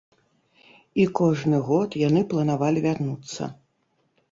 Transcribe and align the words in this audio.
І 1.03 1.05
кожны 1.19 1.59
год 1.69 1.99
яны 2.07 2.25
планавалі 2.33 2.85
вярнуцца. 2.89 3.43